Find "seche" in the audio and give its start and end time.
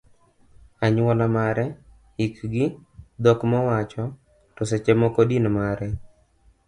4.69-4.93